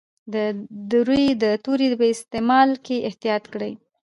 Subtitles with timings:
[0.33, 3.71] د روي د توري په استعمال کې احتیاط کړی.